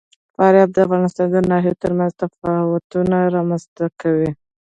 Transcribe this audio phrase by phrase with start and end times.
[0.35, 4.29] فاریاب د افغانستان د ناحیو ترمنځ تفاوتونه رامنځ ته کوي.